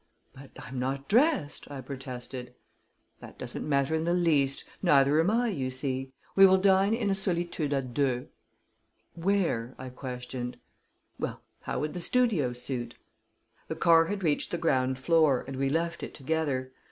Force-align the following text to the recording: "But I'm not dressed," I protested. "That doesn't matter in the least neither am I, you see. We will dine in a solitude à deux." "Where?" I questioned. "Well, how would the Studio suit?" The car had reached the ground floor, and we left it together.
"But 0.33 0.49
I'm 0.57 0.79
not 0.79 1.07
dressed," 1.07 1.69
I 1.69 1.79
protested. 1.79 2.55
"That 3.19 3.37
doesn't 3.37 3.69
matter 3.69 3.93
in 3.93 4.03
the 4.03 4.15
least 4.15 4.63
neither 4.81 5.19
am 5.19 5.29
I, 5.29 5.49
you 5.49 5.69
see. 5.69 6.11
We 6.35 6.47
will 6.47 6.57
dine 6.57 6.95
in 6.95 7.11
a 7.11 7.13
solitude 7.13 7.69
à 7.69 7.83
deux." 7.93 8.25
"Where?" 9.13 9.75
I 9.77 9.89
questioned. 9.89 10.57
"Well, 11.19 11.43
how 11.61 11.81
would 11.81 11.93
the 11.93 12.01
Studio 12.01 12.51
suit?" 12.51 12.95
The 13.67 13.75
car 13.75 14.05
had 14.05 14.23
reached 14.23 14.49
the 14.49 14.57
ground 14.57 14.97
floor, 14.97 15.43
and 15.47 15.55
we 15.57 15.69
left 15.69 16.01
it 16.01 16.15
together. 16.15 16.71